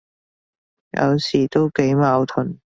[0.97, 2.59] 有時都幾矛盾，